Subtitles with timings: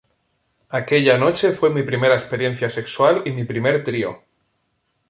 [0.79, 4.23] Aquella noche fue mi primera experiencia sexual y mi primer trío.